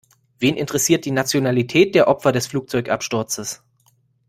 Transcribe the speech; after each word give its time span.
Wen 0.39 0.57
interessiert 0.57 1.05
die 1.05 1.11
Nationalität 1.11 1.93
der 1.93 2.07
Opfer 2.07 2.31
des 2.31 2.47
Flugzeugabsturzes? 2.47 3.61